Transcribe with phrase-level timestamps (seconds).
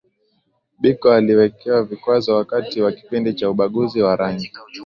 [0.79, 4.51] Biko aliwekewa vikwazo wakati wa kipindi cha ubaguzi wa rangi